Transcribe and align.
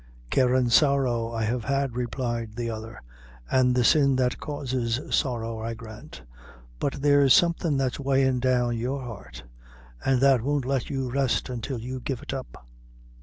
"Care 0.31 0.55
an' 0.55 0.71
sorrow 0.71 1.31
I 1.31 1.43
have 1.43 1.65
had," 1.65 1.95
replied 1.95 2.55
the 2.55 2.71
other, 2.71 3.03
"an' 3.51 3.73
the 3.73 3.83
sin 3.83 4.15
that 4.15 4.39
causes 4.39 4.99
sorrow, 5.15 5.59
I 5.59 5.75
grant; 5.75 6.23
but 6.79 7.03
there's 7.03 7.35
somethin' 7.35 7.77
that's 7.77 7.99
weighin' 7.99 8.39
down 8.39 8.75
your 8.79 9.03
heart, 9.03 9.43
an' 10.03 10.17
that 10.21 10.41
won't 10.41 10.65
let 10.65 10.89
you 10.89 11.11
rest 11.11 11.49
until 11.49 11.77
you 11.77 11.99
give 11.99 12.23
it 12.23 12.33
up. 12.33 12.65